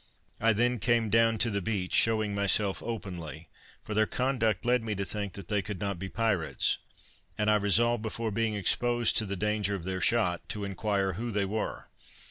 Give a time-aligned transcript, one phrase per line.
[0.39, 3.49] I then came down to the beach, shewing myself openly;
[3.83, 6.79] for their conduct led me to think that they could not be pirates,
[7.37, 11.29] and I resolved before being exposed to the danger of their shot, to inquire who
[11.29, 11.85] they were.